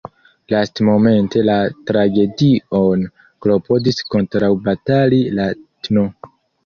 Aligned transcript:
Lastmomente 0.51 1.43
la 1.49 1.57
tragedion 1.91 3.05
klopodis 3.47 4.01
kontraŭbatali 4.17 5.21
la 5.41 5.47
tn. 5.61 6.09